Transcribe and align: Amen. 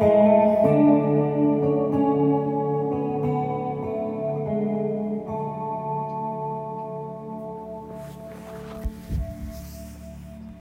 Amen. 0.00 0.29